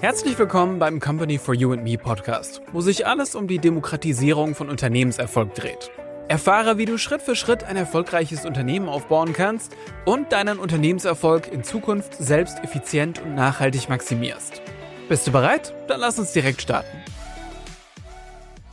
Herzlich 0.00 0.38
willkommen 0.38 0.78
beim 0.78 1.00
Company 1.00 1.38
for 1.38 1.56
You 1.56 1.72
and 1.72 1.82
Me 1.82 1.98
Podcast, 1.98 2.62
wo 2.72 2.80
sich 2.80 3.04
alles 3.04 3.34
um 3.34 3.48
die 3.48 3.58
Demokratisierung 3.58 4.54
von 4.54 4.68
Unternehmenserfolg 4.68 5.56
dreht. 5.56 5.90
Erfahre, 6.28 6.78
wie 6.78 6.84
du 6.84 6.98
Schritt 6.98 7.20
für 7.20 7.34
Schritt 7.34 7.64
ein 7.64 7.76
erfolgreiches 7.76 8.44
Unternehmen 8.44 8.88
aufbauen 8.88 9.32
kannst 9.32 9.74
und 10.04 10.30
deinen 10.30 10.60
Unternehmenserfolg 10.60 11.52
in 11.52 11.64
Zukunft 11.64 12.14
selbst 12.14 12.62
effizient 12.62 13.20
und 13.20 13.34
nachhaltig 13.34 13.88
maximierst. 13.88 14.62
Bist 15.08 15.26
du 15.26 15.32
bereit? 15.32 15.74
Dann 15.88 15.98
lass 15.98 16.16
uns 16.16 16.30
direkt 16.30 16.62
starten. 16.62 16.96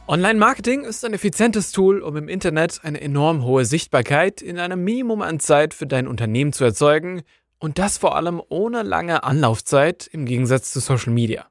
Online-Marketing 0.08 0.84
ist 0.84 1.04
ein 1.06 1.16
effizientes 1.16 1.72
Tool, 1.72 2.04
um 2.04 2.18
im 2.18 2.28
Internet 2.28 2.82
eine 2.84 3.02
enorm 3.02 3.44
hohe 3.44 3.66
Sichtbarkeit 3.66 4.44
in 4.44 4.60
einem 4.60 4.84
Minimum 4.84 5.24
an 5.24 5.40
Zeit 5.40 5.74
für 5.74 5.88
dein 5.88 6.08
Unternehmen 6.08 6.54
zu 6.54 6.64
erzeugen 6.66 7.24
und 7.60 7.80
das 7.80 7.98
vor 7.98 8.16
allem 8.16 8.42
ohne 8.50 8.84
lange 8.84 9.24
Anlaufzeit 9.24 10.08
im 10.08 10.26
Gegensatz 10.26 10.72
zu 10.72 10.80
Social 10.80 11.14
Media. 11.14 11.48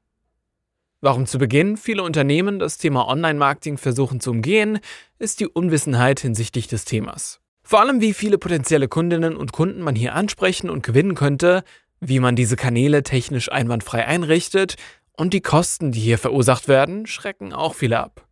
Warum 1.01 1.27
zu 1.27 1.37
Beginn 1.37 1.77
viele 1.77 2.03
Unternehmen 2.03 2.57
das 2.57 2.77
Thema 2.77 3.07
Online-Marketing 3.07 3.77
versuchen 3.77 4.19
zu 4.19 4.31
umgehen, 4.31 4.79
ist 5.19 5.39
die 5.39 5.47
Unwissenheit 5.47 6.19
hinsichtlich 6.19 6.67
des 6.67 6.85
Themas. 6.85 7.41
Vor 7.63 7.79
allem 7.79 8.01
wie 8.01 8.13
viele 8.13 8.37
potenzielle 8.37 8.87
Kundinnen 8.87 9.35
und 9.35 9.51
Kunden 9.51 9.81
man 9.81 9.95
hier 9.95 10.15
ansprechen 10.15 10.69
und 10.69 10.83
gewinnen 10.83 11.15
könnte, 11.15 11.63
wie 11.99 12.19
man 12.19 12.35
diese 12.35 12.55
Kanäle 12.55 13.03
technisch 13.03 13.51
einwandfrei 13.51 14.05
einrichtet 14.05 14.75
und 15.13 15.33
die 15.33 15.41
Kosten, 15.41 15.91
die 15.91 15.99
hier 15.99 16.17
verursacht 16.17 16.67
werden, 16.67 17.07
schrecken 17.07 17.53
auch 17.53 17.75
viele 17.75 17.99
ab. 17.99 18.27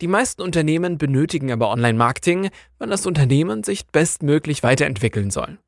Die 0.00 0.06
meisten 0.06 0.42
Unternehmen 0.42 0.98
benötigen 0.98 1.50
aber 1.50 1.70
Online-Marketing, 1.70 2.50
wenn 2.78 2.90
das 2.90 3.06
Unternehmen 3.06 3.62
sich 3.62 3.86
bestmöglich 3.86 4.62
weiterentwickeln 4.62 5.30
soll. 5.30 5.58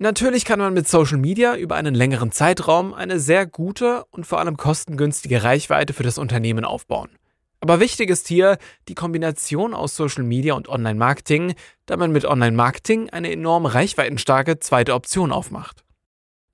Natürlich 0.00 0.44
kann 0.44 0.60
man 0.60 0.74
mit 0.74 0.86
Social 0.86 1.18
Media 1.18 1.56
über 1.56 1.74
einen 1.74 1.94
längeren 1.94 2.30
Zeitraum 2.30 2.94
eine 2.94 3.18
sehr 3.18 3.46
gute 3.46 4.04
und 4.10 4.26
vor 4.26 4.38
allem 4.38 4.56
kostengünstige 4.56 5.42
Reichweite 5.42 5.92
für 5.92 6.04
das 6.04 6.18
Unternehmen 6.18 6.64
aufbauen. 6.64 7.10
Aber 7.60 7.80
wichtig 7.80 8.08
ist 8.08 8.28
hier 8.28 8.58
die 8.86 8.94
Kombination 8.94 9.74
aus 9.74 9.96
Social 9.96 10.22
Media 10.22 10.54
und 10.54 10.68
Online-Marketing, 10.68 11.54
da 11.86 11.96
man 11.96 12.12
mit 12.12 12.24
Online-Marketing 12.24 13.10
eine 13.10 13.32
enorm 13.32 13.66
reichweitenstarke 13.66 14.60
zweite 14.60 14.94
Option 14.94 15.32
aufmacht. 15.32 15.84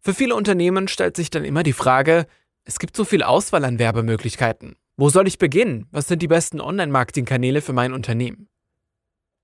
Für 0.01 0.14
viele 0.14 0.34
Unternehmen 0.34 0.89
stellt 0.89 1.14
sich 1.14 1.29
dann 1.29 1.45
immer 1.45 1.62
die 1.62 1.75
Frage, 1.75 2.27
es 2.64 2.79
gibt 2.79 2.97
so 2.97 3.05
viel 3.05 3.23
Auswahl 3.23 3.67
an 3.67 3.79
Werbemöglichkeiten. 3.79 4.77
Wo 4.97 5.11
soll 5.11 5.29
ich 5.29 5.36
beginnen? 5.36 5.86
Was 5.91 6.08
sind 6.08 6.23
die 6.23 6.29
besten 6.29 6.62
Online-Marketing-Kanäle 6.62 7.61
für 7.61 7.75
mein 7.75 7.92
Unternehmen? 7.92 8.48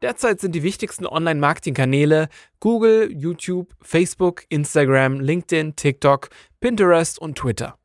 Derzeit 0.03 0.41
sind 0.41 0.55
die 0.55 0.62
wichtigsten 0.62 1.06
Online-Marketing-Kanäle 1.06 2.29
Google, 2.59 3.12
YouTube, 3.12 3.75
Facebook, 3.83 4.45
Instagram, 4.48 5.20
LinkedIn, 5.20 5.77
TikTok, 5.77 6.31
Pinterest 6.59 7.19
und 7.19 7.37
Twitter. 7.37 7.77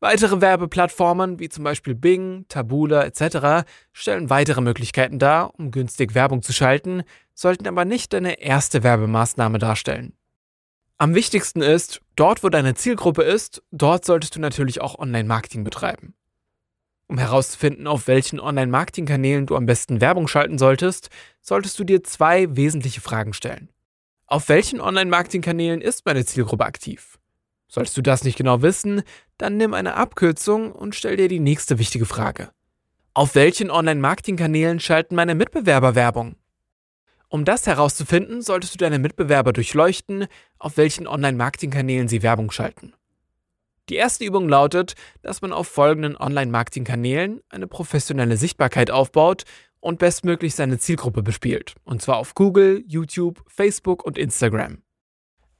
Weitere 0.00 0.42
Werbeplattformen 0.42 1.38
wie 1.38 1.48
zum 1.48 1.64
Beispiel 1.64 1.94
Bing, 1.94 2.44
Taboola 2.48 3.04
etc. 3.04 3.66
stellen 3.94 4.28
weitere 4.28 4.60
Möglichkeiten 4.60 5.18
dar, 5.18 5.58
um 5.58 5.70
günstig 5.70 6.14
Werbung 6.14 6.42
zu 6.42 6.52
schalten, 6.52 7.02
sollten 7.34 7.66
aber 7.66 7.86
nicht 7.86 8.12
deine 8.12 8.38
erste 8.40 8.82
Werbemaßnahme 8.82 9.58
darstellen. 9.58 10.12
Am 10.98 11.14
wichtigsten 11.14 11.62
ist, 11.62 12.02
dort 12.16 12.44
wo 12.44 12.50
deine 12.50 12.74
Zielgruppe 12.74 13.22
ist, 13.22 13.62
dort 13.70 14.04
solltest 14.04 14.36
du 14.36 14.40
natürlich 14.40 14.82
auch 14.82 14.98
Online-Marketing 14.98 15.64
betreiben. 15.64 16.14
Um 17.08 17.18
herauszufinden, 17.18 17.86
auf 17.86 18.08
welchen 18.08 18.40
Online-Marketing-Kanälen 18.40 19.46
du 19.46 19.56
am 19.56 19.66
besten 19.66 20.00
Werbung 20.00 20.26
schalten 20.26 20.58
solltest, 20.58 21.08
solltest 21.40 21.78
du 21.78 21.84
dir 21.84 22.02
zwei 22.02 22.56
wesentliche 22.56 23.00
Fragen 23.00 23.32
stellen. 23.32 23.68
Auf 24.26 24.48
welchen 24.48 24.80
Online-Marketing-Kanälen 24.80 25.80
ist 25.80 26.04
meine 26.04 26.24
Zielgruppe 26.24 26.64
aktiv? 26.64 27.18
Solltest 27.68 27.96
du 27.96 28.02
das 28.02 28.24
nicht 28.24 28.36
genau 28.36 28.62
wissen, 28.62 29.02
dann 29.38 29.56
nimm 29.56 29.72
eine 29.72 29.94
Abkürzung 29.94 30.72
und 30.72 30.96
stell 30.96 31.16
dir 31.16 31.28
die 31.28 31.40
nächste 31.40 31.78
wichtige 31.78 32.06
Frage. 32.06 32.50
Auf 33.14 33.36
welchen 33.36 33.70
Online-Marketing-Kanälen 33.70 34.80
schalten 34.80 35.14
meine 35.14 35.36
Mitbewerber 35.36 35.94
Werbung? 35.94 36.34
Um 37.28 37.44
das 37.44 37.66
herauszufinden, 37.66 38.42
solltest 38.42 38.74
du 38.74 38.78
deine 38.78 38.98
Mitbewerber 38.98 39.52
durchleuchten, 39.52 40.26
auf 40.58 40.76
welchen 40.76 41.06
Online-Marketing-Kanälen 41.06 42.08
sie 42.08 42.22
Werbung 42.22 42.50
schalten. 42.50 42.94
Die 43.88 43.94
erste 43.94 44.24
Übung 44.24 44.48
lautet, 44.48 44.94
dass 45.22 45.42
man 45.42 45.52
auf 45.52 45.68
folgenden 45.68 46.16
Online-Marketing-Kanälen 46.16 47.40
eine 47.48 47.68
professionelle 47.68 48.36
Sichtbarkeit 48.36 48.90
aufbaut 48.90 49.44
und 49.78 50.00
bestmöglich 50.00 50.54
seine 50.56 50.78
Zielgruppe 50.78 51.22
bespielt, 51.22 51.74
und 51.84 52.02
zwar 52.02 52.16
auf 52.16 52.34
Google, 52.34 52.82
YouTube, 52.88 53.42
Facebook 53.46 54.04
und 54.04 54.18
Instagram. 54.18 54.82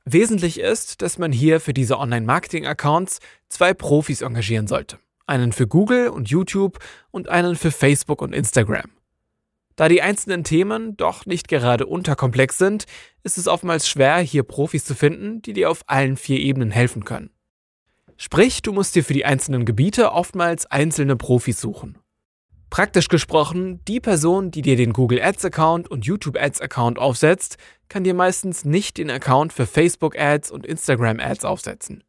Wesentlich 0.04 0.60
ist, 0.60 1.03
dass 1.03 1.19
man 1.19 1.32
hier 1.32 1.60
für 1.60 1.75
diese 1.75 1.98
Online-Marketing-Accounts 1.98 3.20
zwei 3.48 3.75
Profis 3.75 4.22
engagieren 4.22 4.66
sollte. 4.66 4.98
Einen 5.26 5.53
für 5.53 5.66
Google 5.66 6.08
und 6.08 6.28
YouTube 6.28 6.78
und 7.10 7.28
einen 7.28 7.56
für 7.56 7.70
Facebook 7.70 8.22
und 8.22 8.32
Instagram. 8.32 8.91
Da 9.76 9.88
die 9.88 10.03
einzelnen 10.03 10.43
Themen 10.43 10.97
doch 10.97 11.26
nicht 11.26 11.48
gerade 11.48 11.87
unterkomplex 11.87 12.56
sind, 12.56 12.87
ist 13.22 13.37
es 13.37 13.47
oftmals 13.47 13.88
schwer, 13.88 14.19
hier 14.19 14.43
Profis 14.43 14.84
zu 14.84 14.94
finden, 14.94 15.43
die 15.43 15.53
dir 15.53 15.70
auf 15.70 15.82
allen 15.87 16.16
vier 16.16 16.38
Ebenen 16.38 16.70
helfen 16.70 17.04
können. 17.04 17.31
Sprich, 18.16 18.62
du 18.62 18.72
musst 18.72 18.94
dir 18.94 19.04
für 19.04 19.12
die 19.12 19.25
einzelnen 19.25 19.65
Gebiete 19.65 20.12
oftmals 20.12 20.66
einzelne 20.66 21.16
Profis 21.16 21.60
suchen. 21.60 21.99
Praktisch 22.71 23.09
gesprochen, 23.09 23.81
die 23.87 24.00
Person, 24.00 24.50
die 24.50 24.62
dir 24.62 24.77
den 24.77 24.93
Google 24.93 25.22
Ads 25.22 25.44
Account 25.44 25.91
und 25.91 26.04
YouTube 26.04 26.37
Ads 26.37 26.60
Account 26.60 26.99
aufsetzt, 26.99 27.59
kann 27.88 28.05
dir 28.05 28.15
meistens 28.15 28.65
nicht 28.65 28.99
den 28.99 29.10
Account 29.10 29.53
für 29.53 29.66
Facebook 29.66 30.19
Ads 30.19 30.50
und 30.50 30.66
Instagram 30.66 31.21
Ads 31.21 31.44
aufsetzen. 31.44 32.03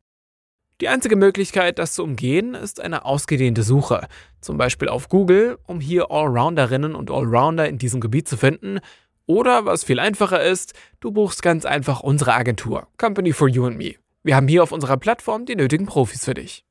Die 0.81 0.87
einzige 0.87 1.15
Möglichkeit, 1.15 1.79
das 1.79 1.93
zu 1.93 2.03
umgehen, 2.03 2.53
ist 2.53 2.79
eine 2.79 3.05
ausgedehnte 3.05 3.63
Suche, 3.63 4.07
zum 4.41 4.57
Beispiel 4.57 4.89
auf 4.89 5.09
Google, 5.09 5.57
um 5.65 5.79
hier 5.79 6.11
Allrounderinnen 6.11 6.95
und 6.95 7.11
Allrounder 7.11 7.67
in 7.67 7.77
diesem 7.77 7.99
Gebiet 7.99 8.27
zu 8.27 8.37
finden. 8.37 8.79
Oder, 9.25 9.65
was 9.65 9.83
viel 9.83 9.99
einfacher 9.99 10.41
ist, 10.41 10.73
du 10.99 11.11
buchst 11.11 11.41
ganz 11.41 11.65
einfach 11.65 12.01
unsere 12.01 12.33
Agentur, 12.33 12.87
Company 12.97 13.33
for 13.33 13.47
You 13.47 13.65
and 13.65 13.77
Me. 13.77 13.95
Wir 14.27 14.35
haben 14.35 14.49
hier 14.49 14.61
auf 14.61 14.73
unserer 14.73 14.97
Plattform 14.97 15.45
die 15.45 15.55
nötigen 15.55 15.85
Profis 15.85 16.25
für 16.25 16.33
dich. 16.33 16.65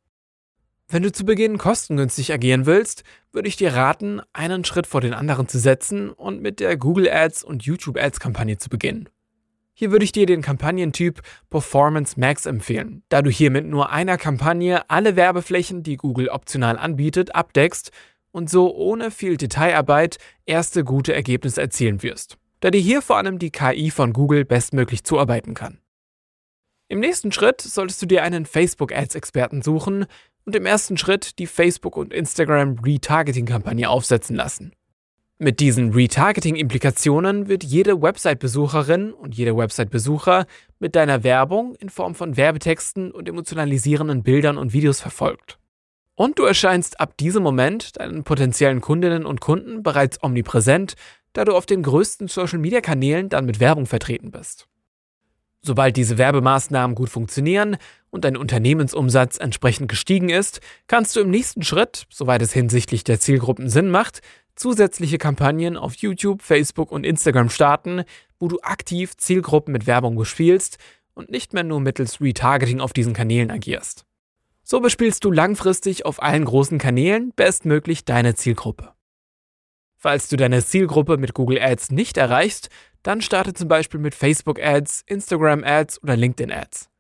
Wenn 0.89 1.03
du 1.03 1.11
zu 1.11 1.25
Beginn 1.25 1.57
kostengünstig 1.57 2.31
agieren 2.31 2.67
willst, 2.67 3.03
würde 3.33 3.49
ich 3.49 3.57
dir 3.57 3.73
raten, 3.73 4.21
einen 4.35 4.63
Schritt 4.67 4.87
vor 4.87 5.01
den 5.01 5.15
anderen 5.15 5.49
zu 5.49 5.59
setzen 5.59 6.11
und 6.11 6.43
mit 6.43 6.61
der 6.61 6.77
Google 6.77 7.09
Ads 7.09 7.43
und 7.45 7.63
YouTube 7.63 7.97
Ads 7.97 8.21
Kampagne 8.21 8.59
zu 8.59 8.69
beginnen. 8.69 9.09
Hier 9.73 9.91
würde 9.91 10.05
ich 10.05 10.13
dir 10.13 10.27
den 10.27 10.43
Kampagnentyp 10.43 11.23
Performance 11.49 12.21
Max 12.21 12.45
empfehlen, 12.45 13.03
da 13.09 13.23
du 13.23 13.31
hier 13.31 13.51
mit 13.51 13.65
nur 13.65 13.89
einer 13.89 14.19
Kampagne 14.19 14.91
alle 14.91 15.17
Werbeflächen, 15.17 15.83
die 15.83 15.97
Google 15.97 16.29
optional 16.29 16.77
anbietet, 16.77 17.35
abdeckst 17.35 17.91
und 18.33 18.51
so 18.51 18.77
ohne 18.77 19.11
viel 19.11 19.39
Detailarbeit 19.39 20.19
erste 20.45 20.85
gute 20.85 21.15
Ergebnisse 21.15 21.63
erzielen 21.63 22.03
wirst, 22.03 22.37
da 22.61 22.71
dir 22.71 22.83
hier 22.83 23.01
vor 23.01 23.17
allem 23.17 23.39
die 23.39 23.51
KI 23.51 23.91
von 23.91 24.13
Google 24.13 24.45
bestmöglich 24.45 25.05
zuarbeiten 25.05 25.55
kann. 25.55 25.79
Im 26.89 27.01
nächsten 27.01 27.33
Schritt 27.33 27.61
solltest 27.61 28.01
du 28.01 28.07
dir 28.07 28.23
einen 28.23 28.47
Facebook-Ads-Experten 28.47 29.61
suchen 29.61 30.07
und 30.45 30.55
im 30.55 30.67
ersten 30.67 30.97
Schritt 30.97 31.39
die 31.41 31.49
Facebook- 31.49 31.97
und 31.97 32.13
Instagram-Retargeting-Kampagne 32.13 33.91
aufsetzen 33.91 34.37
lassen. 34.37 34.73
Mit 35.39 35.61
diesen 35.61 35.93
Retargeting-Implikationen 35.93 37.49
wird 37.49 37.65
jede 37.65 38.01
Website-Besucherin 38.01 39.13
und 39.13 39.35
jeder 39.35 39.57
Website-Besucher 39.57 40.47
mit 40.79 40.95
deiner 40.95 41.25
Werbung 41.25 41.75
in 41.75 41.91
Form 41.91 42.15
von 42.15 42.37
Werbetexten 42.37 43.11
und 43.11 43.29
emotionalisierenden 43.29 44.23
Bildern 44.23 44.57
und 44.57 44.73
Videos 44.73 45.01
verfolgt. 45.01 45.59
Und 46.15 46.39
du 46.39 46.45
erscheinst 46.45 47.01
ab 47.01 47.17
diesem 47.19 47.43
Moment 47.43 48.01
deinen 48.01 48.23
potenziellen 48.25 48.81
Kundinnen 48.81 49.27
und 49.27 49.41
Kunden 49.41 49.83
bereits 49.83 50.23
omnipräsent, 50.23 50.95
da 51.35 51.45
du 51.45 51.55
auf 51.55 51.67
den 51.67 51.83
größten 51.83 52.29
Social-Media-Kanälen 52.29 53.29
dann 53.29 53.45
mit 53.45 53.61
Werbung 53.61 53.85
vertreten 53.85 54.31
bist. 54.31 54.69
Sobald 55.67 55.97
diese 55.97 56.17
Werbemaßnahmen 56.17 56.95
gut 56.95 57.11
funktionieren 57.11 57.77
und 58.11 58.25
dein 58.25 58.37
Unternehmensumsatz 58.37 59.37
entsprechend 59.37 59.89
gestiegen 59.89 60.29
ist, 60.29 60.61
kannst 60.87 61.17
du 61.17 61.21
im 61.21 61.29
nächsten 61.29 61.65
Schritt, 61.65 62.07
soweit 62.09 62.41
es 62.41 62.53
hinsichtlich 62.53 63.03
der 63.03 63.19
Zielgruppen 63.19 63.69
Sinn 63.69 63.91
macht, 63.91 64.21
zusätzliche 64.55 65.19
Kampagnen 65.19 65.77
auf 65.77 65.97
YouTube, 65.97 66.43
Facebook 66.43 66.93
und 66.93 67.03
Instagram 67.03 67.51
starten, 67.51 68.05
wo 68.39 68.47
du 68.47 68.61
aktiv 68.61 69.17
Zielgruppen 69.17 69.73
mit 69.73 69.89
Werbung 69.89 70.15
bespielst 70.15 70.79
und 71.15 71.31
nicht 71.31 71.53
mehr 71.53 71.65
nur 71.65 71.81
mittels 71.81 72.21
Retargeting 72.21 72.79
auf 72.79 72.93
diesen 72.93 73.13
Kanälen 73.13 73.51
agierst. 73.51 74.07
So 74.63 74.79
bespielst 74.79 75.25
du 75.25 75.33
langfristig 75.33 76.07
auf 76.07 76.23
allen 76.23 76.45
großen 76.45 76.79
Kanälen 76.79 77.33
bestmöglich 77.35 78.05
deine 78.05 78.37
Zielgruppe. 78.37 78.93
Falls 79.97 80.29
du 80.29 80.37
deine 80.37 80.65
Zielgruppe 80.65 81.17
mit 81.17 81.35
Google 81.35 81.59
Ads 81.61 81.91
nicht 81.91 82.19
erreichst, 82.19 82.69
dann 83.07 83.21
starte 83.21 83.55
zum 83.55 83.69
Beispiel 83.69 84.01
mit 84.01 84.15
Facebook 84.15 84.61
Ads, 84.61 85.05
Instagram 85.07 85.63
Ads 85.63 86.03
oder 86.03 86.17
LinkedIn 86.17 86.51
Ads. 86.51 86.91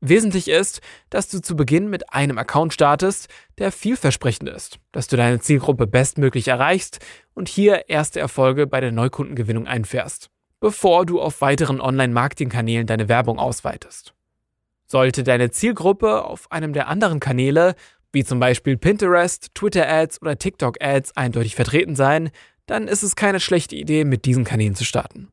Wesentlich 0.00 0.48
ist, 0.48 0.80
dass 1.10 1.28
du 1.28 1.40
zu 1.40 1.56
Beginn 1.56 1.88
mit 1.88 2.12
einem 2.12 2.38
Account 2.38 2.72
startest, 2.72 3.28
der 3.56 3.72
vielversprechend 3.72 4.48
ist, 4.48 4.78
dass 4.92 5.08
du 5.08 5.16
deine 5.16 5.40
Zielgruppe 5.40 5.86
bestmöglich 5.86 6.48
erreichst 6.48 7.00
und 7.34 7.48
hier 7.48 7.88
erste 7.88 8.20
Erfolge 8.20 8.66
bei 8.66 8.80
der 8.80 8.92
Neukundengewinnung 8.92 9.66
einfährst, 9.66 10.30
bevor 10.60 11.06
du 11.06 11.20
auf 11.20 11.40
weiteren 11.40 11.80
Online-Marketing-Kanälen 11.80 12.86
deine 12.86 13.08
Werbung 13.08 13.38
ausweitest. 13.38 14.14
Sollte 14.86 15.24
deine 15.24 15.50
Zielgruppe 15.50 16.24
auf 16.24 16.52
einem 16.52 16.74
der 16.74 16.88
anderen 16.88 17.20
Kanäle, 17.20 17.74
wie 18.12 18.24
zum 18.24 18.38
Beispiel 18.38 18.76
Pinterest, 18.76 19.54
Twitter-Ads 19.54 20.22
oder 20.22 20.38
TikTok-Ads, 20.38 21.16
eindeutig 21.16 21.56
vertreten 21.56 21.96
sein, 21.96 22.30
dann 22.66 22.86
ist 22.86 23.02
es 23.02 23.16
keine 23.16 23.40
schlechte 23.40 23.76
Idee, 23.76 24.04
mit 24.04 24.26
diesen 24.26 24.44
Kanälen 24.44 24.74
zu 24.74 24.84
starten. 24.84 25.28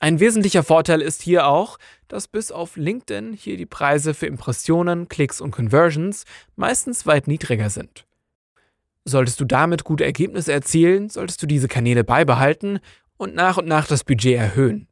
Ein 0.00 0.20
wesentlicher 0.20 0.62
Vorteil 0.62 1.02
ist 1.02 1.22
hier 1.22 1.46
auch, 1.46 1.78
dass 2.06 2.28
bis 2.28 2.52
auf 2.52 2.76
LinkedIn 2.76 3.32
hier 3.32 3.56
die 3.56 3.66
Preise 3.66 4.14
für 4.14 4.26
Impressionen, 4.26 5.08
Klicks 5.08 5.40
und 5.40 5.50
Conversions 5.50 6.24
meistens 6.54 7.04
weit 7.06 7.26
niedriger 7.26 7.68
sind. 7.68 8.06
Solltest 9.04 9.40
du 9.40 9.44
damit 9.44 9.84
gute 9.84 10.04
Ergebnisse 10.04 10.52
erzielen, 10.52 11.08
solltest 11.08 11.42
du 11.42 11.46
diese 11.46 11.66
Kanäle 11.66 12.04
beibehalten 12.04 12.78
und 13.16 13.34
nach 13.34 13.56
und 13.56 13.66
nach 13.66 13.86
das 13.88 14.04
Budget 14.04 14.36
erhöhen. 14.36 14.86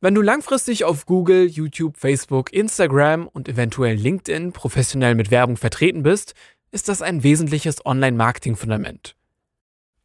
Wenn 0.00 0.14
du 0.14 0.22
langfristig 0.22 0.84
auf 0.84 1.06
Google, 1.06 1.46
YouTube, 1.46 1.96
Facebook, 1.96 2.52
Instagram 2.52 3.28
und 3.28 3.48
eventuell 3.48 3.94
LinkedIn 3.94 4.52
professionell 4.52 5.14
mit 5.14 5.30
Werbung 5.30 5.56
vertreten 5.56 6.02
bist, 6.02 6.34
ist 6.72 6.88
das 6.88 7.02
ein 7.02 7.22
wesentliches 7.22 7.84
Online-Marketing-Fundament. 7.84 9.14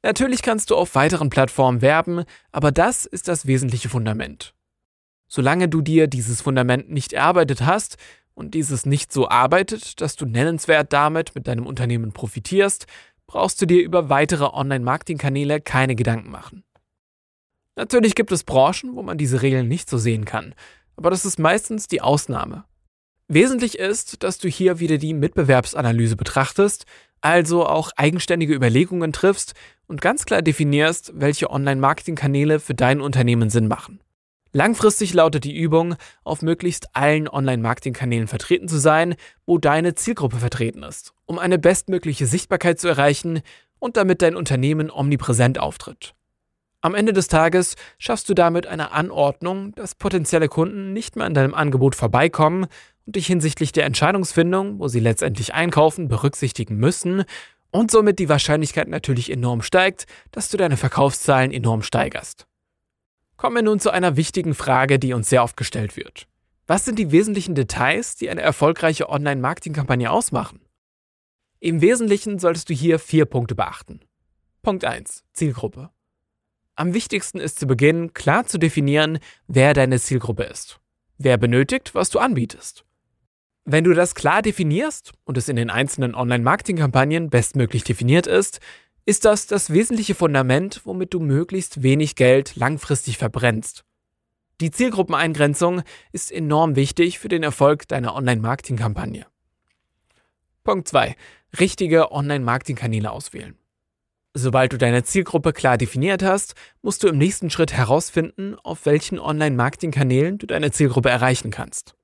Natürlich 0.06 0.44
kannst 0.44 0.69
du 0.69 0.75
auf 0.75 0.94
weiteren 0.94 1.31
Plattformen 1.31 1.81
werben, 1.81 2.25
aber 2.52 2.72
das 2.72 3.07
ist 3.07 3.28
das 3.28 3.48
wesentliche 3.48 3.90
Fundament. 3.90 4.54
Solange 5.28 5.68
du 5.68 5.81
dir 5.81 6.06
dieses 6.06 6.42
Fundament 6.42 6.92
nicht 6.92 7.13
erarbeitet 7.13 7.66
hast 7.66 7.98
und 8.36 8.54
dieses 8.54 8.86
nicht 8.86 9.12
so 9.12 9.28
arbeitet, 9.28 10.00
dass 10.02 10.16
du 10.16 10.28
nennenswert 10.28 10.94
damit 10.94 11.34
mit 11.34 11.48
deinem 11.48 11.66
Unternehmen 11.66 12.12
profitierst, 12.12 12.86
brauchst 13.25 13.60
du 13.60 13.66
dir 13.66 13.81
über 13.81 14.07
weitere 14.07 14.44
Online-Marketing-Kanäle 14.44 15.60
keine 15.60 15.96
Gedanken 15.96 16.30
machen. 16.30 16.63
Natürlich 17.75 18.13
gibt 18.13 18.31
es 18.31 18.44
Branchen, 18.44 18.96
wo 18.96 19.02
man 19.02 19.18
diese 19.18 19.42
Regeln 19.42 19.68
nicht 19.68 19.90
so 19.90 19.98
sehen 19.98 20.25
kann, 20.25 20.54
aber 20.98 21.10
das 21.10 21.25
ist 21.25 21.40
meistens 21.40 21.88
die 21.88 22.02
Ausnahme. 22.02 22.66
Wesentlich 23.28 23.80
ist, 23.80 24.22
dass 24.22 24.38
du 24.38 24.50
hier 24.50 24.78
wieder 24.80 25.00
die 25.00 25.16
Mitbewerbsanalyse 25.16 26.16
betrachtest, 26.16 26.86
also 27.21 27.65
auch 27.65 27.91
eigenständige 27.95 28.53
Überlegungen 28.53 29.13
triffst 29.13 29.53
und 29.88 30.01
ganz 30.01 30.25
klar 30.25 30.41
definierst, 30.41 31.12
welche 31.15 31.50
Online-Marketing-Kanäle 31.50 32.59
für 32.59 32.75
dein 32.75 33.01
Unternehmen 33.01 33.50
Sinn 33.50 33.67
machen. 33.67 34.00
Langfristig 34.51 35.13
lautet 35.13 35.44
die 35.44 35.57
Übung, 35.57 35.95
auf 36.23 36.41
möglichst 36.41 36.95
allen 36.95 37.27
Online-Marketing-Kanälen 37.27 38.27
vertreten 38.27 38.69
zu 38.69 38.77
sein, 38.77 39.15
wo 39.45 39.57
deine 39.57 39.95
Zielgruppe 39.95 40.38
vertreten 40.38 40.81
ist, 40.81 41.13
um 41.25 41.39
eine 41.39 41.59
bestmögliche 41.59 42.25
Sichtbarkeit 42.25 42.79
zu 42.79 42.88
erreichen 42.88 43.41
und 43.79 43.97
damit 43.97 44.21
dein 44.21 44.35
Unternehmen 44.35 44.89
omnipräsent 44.89 45.59
auftritt. 45.59 46.13
Am 46.79 46.95
Ende 46.95 47.13
des 47.13 47.27
Tages 47.27 47.75
schaffst 47.97 48.29
du 48.29 48.33
damit 48.33 48.68
eine 48.68 48.91
Anordnung, 48.91 49.73
dass 49.73 49.95
potenzielle 49.95 50.47
Kunden 50.47 50.94
nicht 50.94 51.15
mehr 51.15 51.25
an 51.25 51.33
deinem 51.33 51.53
Angebot 51.53 51.95
vorbeikommen 51.95 52.68
und 53.06 53.16
dich 53.16 53.28
hinsichtlich 53.28 53.72
der 53.72 53.86
Entscheidungsfindung, 53.86 54.80
wo 54.80 54.88
sie 54.88 55.00
letztendlich 55.00 55.54
einkaufen, 55.54 56.07
berücksichtigen 56.07 56.78
müssen 56.78 57.24
und 57.72 57.92
somit 57.92 58.19
die 58.19 58.30
Wahrscheinlichkeit 58.30 58.88
natürlich 58.88 59.31
enorm 59.31 59.62
steigt, 59.62 60.06
dass 60.31 60.50
du 60.50 60.57
deine 60.57 60.78
Verkaufszahlen 60.78 61.52
enorm 61.52 61.81
steigerst. 61.81 62.48
Kommen 63.38 63.57
wir 63.57 63.63
nun 63.63 63.80
zu 63.80 63.92
einer 63.92 64.16
wichtigen 64.16 64.54
Frage, 64.54 64.98
die 64.98 65.13
uns 65.13 65.30
sehr 65.30 65.44
oft 65.44 65.57
gestellt 65.57 65.98
wird. 65.98 66.28
Was 66.68 66.86
sind 66.86 66.98
die 66.98 67.12
wesentlichen 67.12 67.54
Details, 67.54 68.16
die 68.16 68.30
eine 68.30 68.42
erfolgreiche 68.42 69.10
Online-Marketing-Kampagne 69.10 70.10
ausmachen? 70.10 70.62
Im 71.60 71.81
Wesentlichen 71.81 72.40
solltest 72.40 72.69
du 72.69 72.74
hier 72.74 72.98
vier 72.98 73.25
Punkte 73.25 73.56
beachten. 73.56 74.00
Punkt 74.62 74.84
1. 74.84 75.24
Zielgruppe. 75.34 75.92
Am 76.75 76.94
wichtigsten 76.94 77.40
ist 77.40 77.60
zu 77.60 77.68
Beginn 77.68 78.13
klar 78.13 78.46
zu 78.46 78.57
definieren, 78.57 79.19
wer 79.48 79.74
deine 79.74 80.00
Zielgruppe 80.00 80.44
ist. 80.44 80.80
Wer 81.18 81.38
benötigt, 81.38 81.94
was 81.94 82.10
du 82.10 82.19
anbietest. 82.19 82.86
Wenn 83.67 83.83
du 83.83 83.95
das 83.95 84.13
klar 84.13 84.44
definierst 84.44 85.13
und 85.23 85.39
es 85.39 85.50
in 85.50 85.56
den 85.56 85.71
einzelnen 85.71 86.13
Online-Marketing-Kampagnen 86.13 87.31
bestmöglich 87.31 87.83
definiert 87.83 88.27
ist, 88.27 88.59
ist 89.06 89.25
das 89.25 89.47
das 89.47 89.71
wesentliche 89.71 90.13
Fundament, 90.13 90.81
womit 90.83 91.15
du 91.15 91.19
möglichst 91.19 91.81
wenig 91.81 92.15
Geld 92.15 92.56
langfristig 92.56 93.17
verbrennst. 93.17 93.83
Die 94.62 94.69
Zielgruppeneingrenzung 94.69 95.81
ist 96.12 96.31
enorm 96.31 96.75
wichtig 96.75 97.17
für 97.17 97.27
den 97.27 97.41
Erfolg 97.41 97.88
deiner 97.88 98.15
Online-Marketing-Kampagne. 98.15 99.25
Punkt 100.63 100.88
2. 100.88 101.15
Richtige 101.59 102.11
Online-Marketing-Kanäle 102.11 103.11
auswählen. 103.11 103.57
Sobald 104.35 104.73
du 104.73 104.77
deine 104.77 105.03
Zielgruppe 105.03 105.53
klar 105.53 105.79
definiert 105.79 106.21
hast, 106.21 106.53
musst 106.83 107.01
du 107.01 107.07
im 107.07 107.18
nächsten 107.18 107.50
Schritt 107.50 107.73
herausfinden, 107.73 108.57
auf 108.63 108.85
welchen 108.85 109.18
Online-Marketing-Kanälen 109.18 110.38
du 110.38 110.45
deine 110.45 110.71
Zielgruppe 110.71 111.09
erreichen 111.09 111.50
kannst. 111.50 111.94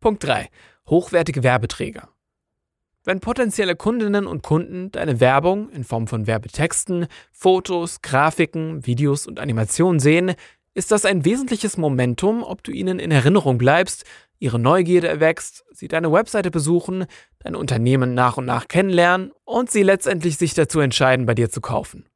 Punkt 0.00 0.24
3. 0.24 0.48
Hochwertige 0.88 1.42
Werbeträger. 1.42 2.08
Wenn 3.04 3.20
potenzielle 3.20 3.76
Kundinnen 3.76 4.26
und 4.26 4.42
Kunden 4.42 4.90
deine 4.90 5.20
Werbung 5.20 5.68
in 5.70 5.84
Form 5.84 6.06
von 6.06 6.26
Werbetexten, 6.26 7.06
Fotos, 7.32 8.00
Grafiken, 8.00 8.86
Videos 8.86 9.26
und 9.26 9.38
Animationen 9.38 10.00
sehen, 10.00 10.34
ist 10.72 10.90
das 10.90 11.04
ein 11.04 11.26
wesentliches 11.26 11.76
Momentum, 11.76 12.42
ob 12.42 12.62
du 12.62 12.72
ihnen 12.72 12.98
in 12.98 13.10
Erinnerung 13.10 13.58
bleibst, 13.58 14.04
ihre 14.38 14.58
Neugierde 14.58 15.08
erwächst, 15.08 15.66
sie 15.70 15.88
deine 15.88 16.10
Webseite 16.10 16.50
besuchen, 16.50 17.04
dein 17.40 17.54
Unternehmen 17.54 18.14
nach 18.14 18.38
und 18.38 18.46
nach 18.46 18.68
kennenlernen 18.68 19.32
und 19.44 19.70
sie 19.70 19.82
letztendlich 19.82 20.38
sich 20.38 20.54
dazu 20.54 20.80
entscheiden, 20.80 21.26
bei 21.26 21.34
dir 21.34 21.50
zu 21.50 21.60
kaufen. 21.60 22.06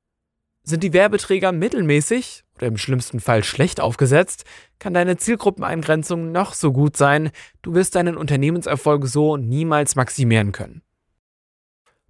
Sind 0.62 0.82
die 0.82 0.94
Werbeträger 0.94 1.52
mittelmäßig 1.52 2.43
oder 2.56 2.66
im 2.66 2.76
schlimmsten 2.76 3.20
Fall 3.20 3.44
schlecht 3.44 3.80
aufgesetzt, 3.80 4.44
kann 4.78 4.94
deine 4.94 5.16
Zielgruppeneingrenzung 5.16 6.32
noch 6.32 6.54
so 6.54 6.72
gut 6.72 6.96
sein, 6.96 7.30
du 7.62 7.74
wirst 7.74 7.94
deinen 7.94 8.16
Unternehmenserfolg 8.16 9.06
so 9.06 9.36
niemals 9.36 9.96
maximieren 9.96 10.52
können. 10.52 10.82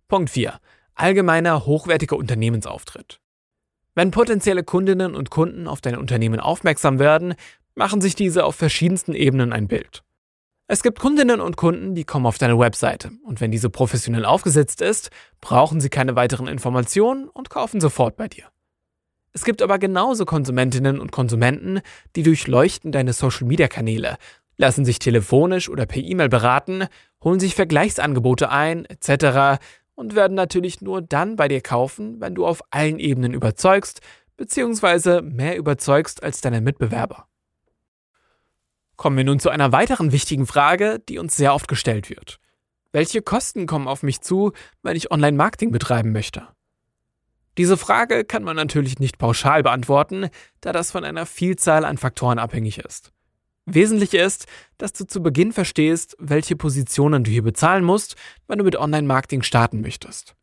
Punkt 0.09 0.31
4. 0.31 0.59
Allgemeiner 0.95 1.67
hochwertiger 1.67 2.17
Unternehmensauftritt. 2.17 3.21
Wenn 3.95 4.11
potenzielle 4.11 4.65
Kundinnen 4.65 5.15
und 5.15 5.31
Kunden 5.31 5.67
auf 5.67 5.81
dein 5.81 5.97
Unternehmen 5.97 6.41
aufmerksam 6.41 6.99
werden, 6.99 7.35
machen 7.75 8.01
sich 8.01 8.15
diese 8.15 8.45
auf 8.45 8.57
verschiedensten 8.57 9.15
Ebenen 9.15 9.53
ein 9.53 9.69
Bild. 9.69 10.05
Es 10.67 10.83
gibt 10.83 10.99
Kundinnen 10.99 11.41
und 11.41 11.57
Kunden, 11.57 11.95
die 11.95 12.05
kommen 12.05 12.27
auf 12.27 12.39
deine 12.39 12.59
Webseite 12.59 13.13
und 13.25 13.41
wenn 13.41 13.51
diese 13.51 13.69
professionell 13.69 14.25
aufgesetzt 14.25 14.81
ist, 14.81 15.11
brauchen 15.41 15.81
sie 15.81 15.91
keine 15.91 16.17
weiteren 16.17 16.47
Informationen 16.47 17.29
und 17.29 17.51
kaufen 17.51 17.81
sofort 17.81 18.17
bei 18.17 18.29
dir. 18.29 18.54
Es 19.35 19.45
gibt 19.45 19.63
aber 19.63 19.81
genauso 19.81 20.25
Konsumentinnen 20.25 21.01
und 21.01 21.11
Konsumenten, 21.11 21.81
die 22.15 22.23
durchleuchten 22.23 22.93
deine 22.93 23.13
Social-Media-Kanäle, 23.13 24.17
lassen 24.57 24.85
sich 24.85 25.01
telefonisch 25.01 25.69
oder 25.69 25.87
per 25.87 26.01
E-Mail 26.01 26.29
beraten, 26.29 26.87
holen 27.23 27.41
sich 27.41 27.57
Vergleichsangebote 27.57 28.49
ein, 28.49 28.85
etc. 28.85 29.61
und 29.97 30.15
werden 30.15 30.35
natürlich 30.35 30.81
nur 30.81 31.03
dann 31.03 31.35
bei 31.35 31.49
dir 31.49 31.61
kaufen, 31.61 32.21
wenn 32.21 32.37
du 32.37 32.47
auf 32.47 32.63
allen 32.71 33.01
Ebenen 33.01 33.35
überzeugst, 33.35 34.01
beziehungsweise 34.37 35.21
mehr 35.21 35.57
überzeugst 35.57 36.23
als 36.23 36.41
deine 36.41 36.61
Mitbewerber. 36.61 37.27
Kommen 38.95 39.17
wir 39.17 39.25
nun 39.25 39.41
zu 39.41 39.51
einer 39.51 39.73
weiteren 39.73 40.13
wichtigen 40.13 40.47
Frage, 40.47 41.01
die 41.09 41.19
uns 41.19 41.37
sehr 41.37 41.55
oft 41.55 41.67
gestellt 41.67 42.09
wird. 42.09 42.39
Welche 42.93 43.21
Kosten 43.21 43.67
kommen 43.67 43.89
auf 43.89 44.05
mich 44.05 44.21
zu, 44.21 44.53
wenn 44.85 44.97
ich 44.97 45.11
Online-Marketing 45.11 45.73
betreiben 45.73 46.13
möchte? 46.13 46.47
Diese 47.57 47.77
Frage 47.77 48.25
kann 48.25 48.43
man 48.43 48.57
natürlich 48.57 48.99
nicht 48.99 49.19
pauschal 49.19 49.63
beantworten, 49.63 50.29
da 50.61 50.73
das 50.73 50.91
von 50.91 51.05
einer 51.05 51.27
Vielzahl 51.27 51.85
an 51.85 51.99
Faktoren 51.99 52.39
abhängig 52.39 52.79
ist. 52.79 53.13
Wesentlich 53.67 54.13
ist, 54.13 54.47
dass 54.77 54.93
du 54.93 55.07
zu 55.07 55.23
Beginn 55.23 55.53
verstehst, 55.53 56.17
welche 56.19 56.57
Positionen 56.57 57.25
du 57.25 57.31
hier 57.31 57.43
bezahlen 57.43 57.85
musst, 57.85 58.17
wenn 58.47 58.59
du 58.59 58.65
mit 58.65 58.77
Online-Marketing 58.77 59.43
starten 59.43 59.81
möchtest. 59.81 60.35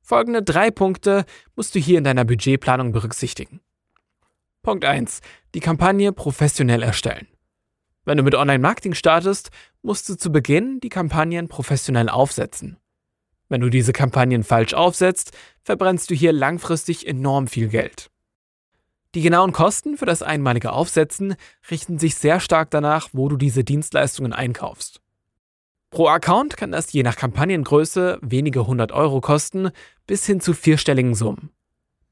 Folgende 0.00 0.42
drei 0.42 0.70
Punkte 0.70 1.24
musst 1.56 1.74
du 1.74 1.78
hier 1.78 1.98
in 1.98 2.04
deiner 2.04 2.24
Budgetplanung 2.24 2.92
berücksichtigen. 2.92 3.60
Punkt 4.62 4.84
1. 4.84 5.20
Die 5.54 5.60
Kampagne 5.60 6.12
professionell 6.12 6.82
erstellen. 6.82 7.26
Wenn 8.04 8.18
du 8.18 8.22
mit 8.22 8.34
Online-Marketing 8.34 8.94
startest, 8.94 9.50
musst 9.82 10.08
du 10.08 10.16
zu 10.16 10.30
Beginn 10.30 10.80
die 10.80 10.88
Kampagnen 10.88 11.48
professionell 11.48 12.08
aufsetzen. 12.08 12.76
Wenn 13.52 13.60
du 13.60 13.68
diese 13.68 13.92
Kampagnen 13.92 14.44
falsch 14.44 14.72
aufsetzt, 14.72 15.32
verbrennst 15.62 16.08
du 16.08 16.14
hier 16.14 16.32
langfristig 16.32 17.06
enorm 17.06 17.48
viel 17.48 17.68
Geld. 17.68 18.10
Die 19.14 19.20
genauen 19.20 19.52
Kosten 19.52 19.98
für 19.98 20.06
das 20.06 20.22
einmalige 20.22 20.72
Aufsetzen 20.72 21.36
richten 21.70 21.98
sich 21.98 22.14
sehr 22.14 22.40
stark 22.40 22.70
danach, 22.70 23.10
wo 23.12 23.28
du 23.28 23.36
diese 23.36 23.62
Dienstleistungen 23.62 24.32
einkaufst. 24.32 25.02
Pro 25.90 26.08
Account 26.08 26.56
kann 26.56 26.72
das 26.72 26.94
je 26.94 27.02
nach 27.02 27.16
Kampagnengröße 27.16 28.20
wenige 28.22 28.66
hundert 28.66 28.90
Euro 28.92 29.20
kosten, 29.20 29.68
bis 30.06 30.24
hin 30.24 30.40
zu 30.40 30.54
vierstelligen 30.54 31.14
Summen. 31.14 31.50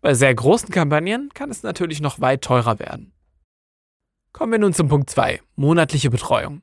Bei 0.02 0.12
sehr 0.12 0.34
großen 0.34 0.68
Kampagnen 0.68 1.30
kann 1.32 1.50
es 1.50 1.62
natürlich 1.62 2.02
noch 2.02 2.20
weit 2.20 2.42
teurer 2.42 2.78
werden. 2.78 3.14
Kommen 4.34 4.52
wir 4.52 4.58
nun 4.58 4.74
zum 4.74 4.88
Punkt 4.88 5.08
2, 5.08 5.40
monatliche 5.56 6.10
Betreuung. 6.10 6.60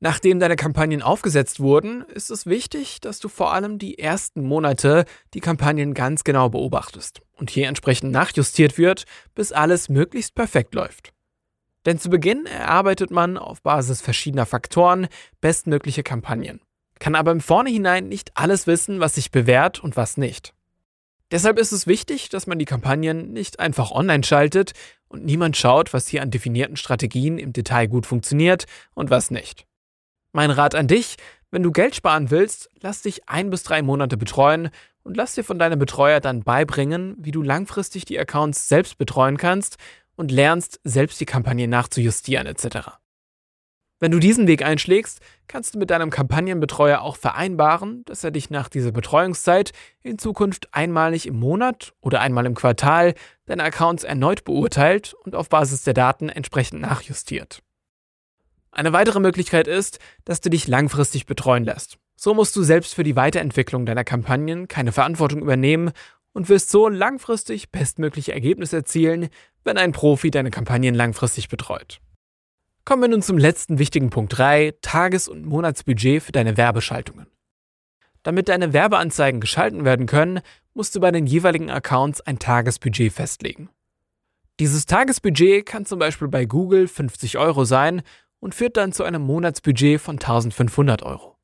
Nachdem 0.00 0.40
deine 0.40 0.56
Kampagnen 0.56 1.02
aufgesetzt 1.02 1.60
wurden, 1.60 2.02
ist 2.02 2.30
es 2.30 2.46
wichtig, 2.46 3.00
dass 3.00 3.20
du 3.20 3.28
vor 3.28 3.52
allem 3.52 3.78
die 3.78 3.98
ersten 3.98 4.42
Monate 4.42 5.04
die 5.32 5.40
Kampagnen 5.40 5.94
ganz 5.94 6.24
genau 6.24 6.48
beobachtest 6.48 7.22
und 7.36 7.50
hier 7.50 7.68
entsprechend 7.68 8.12
nachjustiert 8.12 8.76
wird, 8.76 9.04
bis 9.34 9.52
alles 9.52 9.88
möglichst 9.88 10.34
perfekt 10.34 10.74
läuft. 10.74 11.12
Denn 11.86 11.98
zu 11.98 12.10
Beginn 12.10 12.46
erarbeitet 12.46 13.10
man 13.10 13.36
auf 13.36 13.62
Basis 13.62 14.00
verschiedener 14.00 14.46
Faktoren 14.46 15.08
bestmögliche 15.40 16.02
Kampagnen, 16.02 16.60
kann 16.98 17.14
aber 17.14 17.30
im 17.30 17.40
Vornherein 17.40 18.08
nicht 18.08 18.32
alles 18.34 18.66
wissen, 18.66 19.00
was 19.00 19.14
sich 19.14 19.30
bewährt 19.30 19.82
und 19.82 19.96
was 19.96 20.16
nicht. 20.16 20.54
Deshalb 21.30 21.58
ist 21.58 21.72
es 21.72 21.86
wichtig, 21.86 22.28
dass 22.28 22.46
man 22.46 22.58
die 22.58 22.64
Kampagnen 22.64 23.32
nicht 23.32 23.58
einfach 23.58 23.90
online 23.90 24.24
schaltet 24.24 24.72
und 25.08 25.24
niemand 25.24 25.56
schaut, 25.56 25.92
was 25.92 26.08
hier 26.08 26.22
an 26.22 26.30
definierten 26.30 26.76
Strategien 26.76 27.38
im 27.38 27.52
Detail 27.52 27.86
gut 27.86 28.06
funktioniert 28.06 28.66
und 28.94 29.10
was 29.10 29.30
nicht. 29.30 29.66
Mein 30.36 30.50
Rat 30.50 30.74
an 30.74 30.88
dich, 30.88 31.14
wenn 31.52 31.62
du 31.62 31.70
Geld 31.70 31.94
sparen 31.94 32.32
willst, 32.32 32.68
lass 32.80 33.02
dich 33.02 33.28
ein 33.28 33.50
bis 33.50 33.62
drei 33.62 33.82
Monate 33.82 34.16
betreuen 34.16 34.70
und 35.04 35.16
lass 35.16 35.36
dir 35.36 35.44
von 35.44 35.60
deinem 35.60 35.78
Betreuer 35.78 36.18
dann 36.18 36.42
beibringen, 36.42 37.14
wie 37.20 37.30
du 37.30 37.40
langfristig 37.40 38.04
die 38.04 38.18
Accounts 38.18 38.68
selbst 38.68 38.98
betreuen 38.98 39.36
kannst 39.36 39.76
und 40.16 40.32
lernst, 40.32 40.80
selbst 40.82 41.20
die 41.20 41.24
Kampagne 41.24 41.68
nachzujustieren 41.68 42.48
etc. 42.48 42.98
Wenn 44.00 44.10
du 44.10 44.18
diesen 44.18 44.48
Weg 44.48 44.64
einschlägst, 44.64 45.20
kannst 45.46 45.76
du 45.76 45.78
mit 45.78 45.90
deinem 45.90 46.10
Kampagnenbetreuer 46.10 47.00
auch 47.00 47.16
vereinbaren, 47.16 48.04
dass 48.04 48.24
er 48.24 48.32
dich 48.32 48.50
nach 48.50 48.68
dieser 48.68 48.90
Betreuungszeit 48.90 49.70
in 50.02 50.18
Zukunft 50.18 50.66
einmalig 50.72 51.26
im 51.26 51.38
Monat 51.38 51.92
oder 52.00 52.20
einmal 52.20 52.44
im 52.46 52.56
Quartal 52.56 53.14
deine 53.46 53.62
Accounts 53.62 54.02
erneut 54.02 54.42
beurteilt 54.42 55.14
und 55.22 55.36
auf 55.36 55.48
Basis 55.48 55.84
der 55.84 55.94
Daten 55.94 56.28
entsprechend 56.28 56.80
nachjustiert. 56.80 57.63
Eine 58.74 58.92
weitere 58.92 59.20
Möglichkeit 59.20 59.68
ist, 59.68 60.00
dass 60.24 60.40
du 60.40 60.50
dich 60.50 60.66
langfristig 60.66 61.26
betreuen 61.26 61.64
lässt. 61.64 61.96
So 62.16 62.34
musst 62.34 62.56
du 62.56 62.64
selbst 62.64 62.92
für 62.94 63.04
die 63.04 63.14
Weiterentwicklung 63.14 63.86
deiner 63.86 64.02
Kampagnen 64.02 64.66
keine 64.66 64.90
Verantwortung 64.90 65.42
übernehmen 65.42 65.92
und 66.32 66.48
wirst 66.48 66.70
so 66.70 66.88
langfristig 66.88 67.70
bestmögliche 67.70 68.32
Ergebnisse 68.32 68.78
erzielen, 68.78 69.28
wenn 69.62 69.78
ein 69.78 69.92
Profi 69.92 70.32
deine 70.32 70.50
Kampagnen 70.50 70.96
langfristig 70.96 71.48
betreut. 71.48 72.00
Kommen 72.84 73.02
wir 73.02 73.08
nun 73.08 73.22
zum 73.22 73.38
letzten 73.38 73.78
wichtigen 73.78 74.10
Punkt 74.10 74.36
3, 74.36 74.74
Tages- 74.82 75.28
und 75.28 75.46
Monatsbudget 75.46 76.24
für 76.24 76.32
deine 76.32 76.56
Werbeschaltungen. 76.56 77.28
Damit 78.24 78.48
deine 78.48 78.72
Werbeanzeigen 78.72 79.40
geschalten 79.40 79.84
werden 79.84 80.06
können, 80.06 80.40
musst 80.74 80.96
du 80.96 81.00
bei 81.00 81.12
den 81.12 81.26
jeweiligen 81.26 81.70
Accounts 81.70 82.20
ein 82.22 82.40
Tagesbudget 82.40 83.12
festlegen. 83.12 83.68
Dieses 84.60 84.86
Tagesbudget 84.86 85.66
kann 85.66 85.86
zum 85.86 85.98
Beispiel 85.98 86.28
bei 86.28 86.44
Google 86.44 86.88
50 86.88 87.38
Euro 87.38 87.64
sein 87.64 88.02
und 88.44 88.54
führt 88.54 88.76
dann 88.76 88.92
zu 88.92 89.04
einem 89.04 89.22
Monatsbudget 89.22 89.98
von 89.98 90.16
1500 90.16 91.02
Euro. 91.02 91.38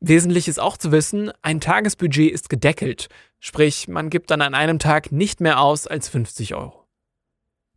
Wesentlich 0.00 0.48
ist 0.48 0.58
auch 0.58 0.78
zu 0.78 0.90
wissen, 0.90 1.30
ein 1.42 1.60
Tagesbudget 1.60 2.32
ist 2.32 2.48
gedeckelt, 2.48 3.10
sprich 3.38 3.86
man 3.86 4.08
gibt 4.08 4.30
dann 4.30 4.40
an 4.40 4.54
einem 4.54 4.78
Tag 4.78 5.12
nicht 5.12 5.42
mehr 5.42 5.60
aus 5.60 5.86
als 5.86 6.08
50 6.08 6.54
Euro. 6.54 6.88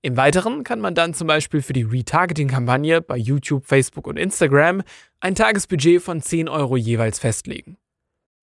Im 0.02 0.16
Weiteren 0.16 0.64
kann 0.64 0.80
man 0.80 0.96
dann 0.96 1.14
zum 1.14 1.28
Beispiel 1.28 1.62
für 1.62 1.74
die 1.74 1.84
Retargeting-Kampagne 1.84 3.02
bei 3.02 3.18
YouTube, 3.18 3.66
Facebook 3.66 4.08
und 4.08 4.18
Instagram 4.18 4.84
ein 5.20 5.36
Tagesbudget 5.36 6.02
von 6.02 6.22
10 6.22 6.48
Euro 6.48 6.78
jeweils 6.78 7.20
festlegen. 7.20 7.76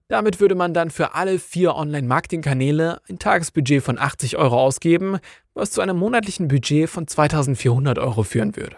Damit 0.09 0.40
würde 0.40 0.57
man 0.57 0.75
dann 0.75 0.90
für 0.90 1.14
alle 1.14 1.38
vier 1.38 1.75
Online-Marketing-Kanäle 1.75 3.00
ein 3.09 3.19
Tagesbudget 3.19 3.83
von 3.83 3.99
80 3.99 4.37
Euro 4.37 4.61
ausgeben, 4.61 5.21
was 5.54 5.71
zu 5.71 5.81
einem 5.81 5.97
monatlichen 5.97 6.49
Budget 6.49 6.90
von 6.90 7.09
2400 7.09 7.99
Euro 7.99 8.25
führen 8.25 8.57
würde. 8.57 8.76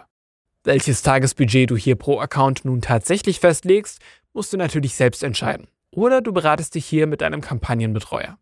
Welches 0.65 1.03
Tagesbudget 1.03 1.69
du 1.69 1.77
hier 1.77 1.95
pro 1.95 2.19
Account 2.19 2.65
nun 2.65 2.81
tatsächlich 2.81 3.39
festlegst, 3.39 3.99
musst 4.33 4.51
du 4.51 4.57
natürlich 4.57 4.95
selbst 4.95 5.21
entscheiden. 5.21 5.67
Oder 5.91 6.21
du 6.21 6.33
beratest 6.33 6.73
dich 6.73 6.87
hier 6.87 7.05
mit 7.05 7.21
deinem 7.21 7.39
Kampagnenbetreuer. 7.39 8.39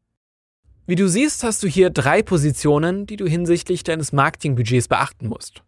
Wie 0.88 0.96
du 0.96 1.10
siehst, 1.10 1.44
hast 1.44 1.62
du 1.64 1.68
hier 1.68 1.90
drei 1.90 2.24
Positionen, 2.24 3.06
die 3.06 3.18
du 3.18 3.28
hinsichtlich 3.28 3.84
deines 3.84 4.14
Marketingbudgets 4.14 4.88
beachten 4.88 5.28
musst. 5.28 5.64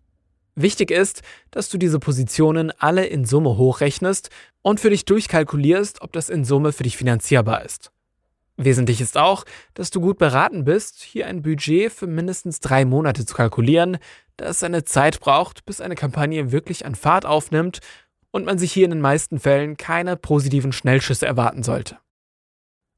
Wichtig 0.56 0.92
ist, 0.92 1.24
dass 1.52 1.68
du 1.68 1.78
diese 1.78 2.00
Positionen 2.00 2.72
alle 2.80 3.06
in 3.06 3.26
Summe 3.26 3.58
hochrechnest 3.58 4.30
und 4.62 4.80
für 4.80 4.92
dich 4.92 5.04
durchkalkulierst, 5.04 6.02
ob 6.02 6.14
das 6.14 6.30
in 6.30 6.46
Summe 6.46 6.72
für 6.72 6.84
dich 6.84 6.96
finanzierbar 6.96 7.66
ist. 7.66 7.92
Wesentlich 8.58 9.02
ist 9.02 9.18
auch, 9.18 9.44
dass 9.74 9.92
du 9.92 10.00
gut 10.00 10.18
beraten 10.18 10.64
bist, 10.64 11.04
hier 11.04 11.28
ein 11.28 11.42
Budget 11.42 11.92
für 11.92 12.08
mindestens 12.08 12.62
drei 12.62 12.86
Monate 12.86 13.26
zu 13.26 13.36
kalkulieren, 13.36 13.98
da 14.38 14.46
es 14.46 14.64
eine 14.64 14.84
Zeit 14.84 15.20
braucht, 15.20 15.66
bis 15.66 15.82
eine 15.82 15.96
Kampagne 15.96 16.52
wirklich 16.52 16.86
an 16.86 16.96
Fahrt 16.96 17.26
aufnimmt 17.26 17.80
und 18.32 18.46
man 18.46 18.58
sich 18.58 18.72
hier 18.72 18.86
in 18.86 18.92
den 18.92 19.02
meisten 19.02 19.40
Fällen 19.40 19.78
keine 19.78 20.18
positiven 20.18 20.72
Schnellschüsse 20.72 21.26
erwarten 21.26 21.64
sollte. 21.64 21.98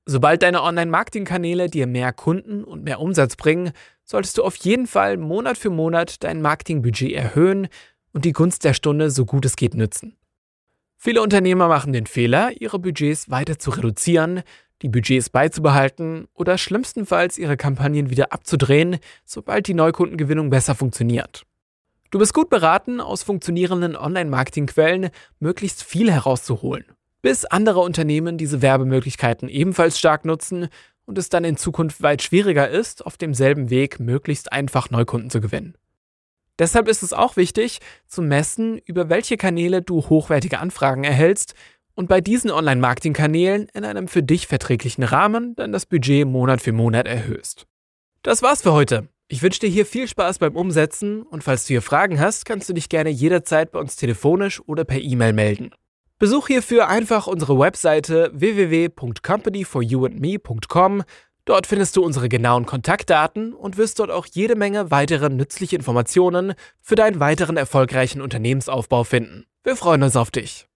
Sobald 0.06 0.42
deine 0.42 0.64
Online-Marketing-Kanäle 0.64 1.70
dir 1.70 1.86
mehr 1.86 2.14
Kunden 2.14 2.64
und 2.64 2.84
mehr 2.84 3.02
Umsatz 3.02 3.36
bringen, 3.36 3.72
solltest 4.06 4.38
du 4.38 4.44
auf 4.44 4.56
jeden 4.56 4.88
Fall 4.88 5.18
Monat 5.18 5.58
für 5.58 5.70
Monat 5.70 6.24
dein 6.24 6.42
Marketingbudget 6.42 7.12
erhöhen 7.12 7.68
und 8.14 8.24
die 8.24 8.32
Gunst 8.32 8.64
der 8.64 8.74
Stunde 8.74 9.12
so 9.12 9.26
gut 9.26 9.46
es 9.46 9.58
geht 9.58 9.76
nützen. 9.76 10.16
Viele 10.98 11.22
Unternehmer 11.22 11.68
machen 11.68 11.94
den 11.94 12.08
Fehler, 12.08 12.52
ihre 12.60 12.80
Budgets 12.80 13.30
weiter 13.30 13.60
zu 13.60 13.70
reduzieren, 13.70 14.42
die 14.82 14.90
Budgets 14.90 15.30
beizubehalten 15.30 16.28
oder 16.34 16.58
schlimmstenfalls 16.58 17.38
ihre 17.38 17.58
Kampagnen 17.58 18.10
wieder 18.10 18.32
abzudrehen, 18.32 18.98
sobald 19.26 19.68
die 19.68 19.74
Neukundengewinnung 19.74 20.50
besser 20.50 20.76
funktioniert. 20.76 21.44
Du 22.12 22.20
bist 22.20 22.34
gut 22.34 22.50
beraten, 22.50 23.02
aus 23.02 23.24
funktionierenden 23.24 23.96
Online-Marketing-Quellen 23.96 25.10
möglichst 25.40 25.84
viel 25.84 26.12
herauszuholen, 26.12 26.86
bis 27.22 27.44
andere 27.44 27.80
Unternehmen 27.82 28.38
diese 28.38 28.62
Werbemöglichkeiten 28.62 29.50
ebenfalls 29.50 30.00
stark 30.00 30.24
nutzen 30.24 30.70
und 31.06 31.18
es 31.18 31.30
dann 31.30 31.44
in 31.44 31.58
Zukunft 31.58 32.02
weit 32.02 32.22
schwieriger 32.22 32.70
ist, 32.70 33.06
auf 33.06 33.18
demselben 33.18 33.70
Weg 33.70 34.00
möglichst 34.00 34.52
einfach 34.54 34.90
Neukunden 34.90 35.30
zu 35.30 35.42
gewinnen. 35.42 35.76
Deshalb 36.60 36.88
ist 36.88 37.04
es 37.04 37.14
auch 37.14 37.36
wichtig, 37.36 37.80
zu 38.08 38.22
messen, 38.22 38.80
über 38.80 39.10
welche 39.10 39.38
Kanäle 39.38 39.82
du 39.82 40.10
hochwertige 40.10 40.60
Anfragen 40.60 41.04
erhältst 41.04 41.54
und 41.98 42.08
bei 42.08 42.22
diesen 42.22 42.52
Online-Marketing-Kanälen 42.52 43.70
in 43.74 43.84
einem 43.84 44.08
für 44.08 44.22
dich 44.22 44.46
verträglichen 44.48 45.04
Rahmen 45.04 45.56
dann 45.56 45.72
das 45.72 45.88
Budget 45.88 46.28
Monat 46.28 46.62
für 46.62 46.72
Monat 46.72 47.08
erhöhst. 47.08 47.66
Das 48.22 48.44
war's 48.44 48.62
für 48.62 48.72
heute. 48.72 49.08
Ich 49.30 49.42
wünsche 49.42 49.62
dir 49.62 49.70
hier 49.70 49.86
viel 49.86 50.08
Spaß 50.08 50.38
beim 50.38 50.56
Umsetzen 50.56 51.24
und 51.24 51.44
falls 51.44 51.64
du 51.64 51.70
hier 51.70 51.82
Fragen 51.82 52.20
hast, 52.20 52.46
kannst 52.46 52.70
du 52.70 52.74
dich 52.74 52.88
gerne 52.88 53.10
jederzeit 53.10 53.72
bei 53.72 53.80
uns 53.80 53.96
telefonisch 53.96 54.62
oder 54.68 54.86
per 54.86 55.02
E-Mail 55.02 55.34
melden. 55.34 55.72
Besuch 56.20 56.46
hierfür 56.48 56.88
einfach 56.88 57.26
unsere 57.26 57.58
Webseite 57.60 58.30
www.companyforyouandme.com. 58.34 61.04
Dort 61.46 61.66
findest 61.66 61.98
du 61.98 62.04
unsere 62.04 62.30
genauen 62.30 62.68
Kontaktdaten 62.68 63.54
und 63.54 63.78
wirst 63.78 63.98
dort 64.00 64.12
auch 64.12 64.28
jede 64.28 64.56
Menge 64.56 64.92
weitere 64.92 65.30
nützliche 65.30 65.76
Informationen 65.76 66.54
für 66.80 66.96
deinen 66.96 67.20
weiteren 67.20 67.58
erfolgreichen 67.58 68.22
Unternehmensaufbau 68.22 69.04
finden. 69.04 69.48
Wir 69.64 69.76
freuen 69.76 70.04
uns 70.04 70.16
auf 70.16 70.30
dich. 70.30 70.68